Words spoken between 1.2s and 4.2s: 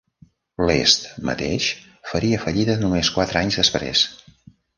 mateix faria fallida només quatre anys després.